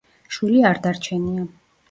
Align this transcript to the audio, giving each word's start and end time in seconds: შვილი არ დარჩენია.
შვილი 0.37 0.63
არ 0.69 0.81
დარჩენია. 0.87 1.47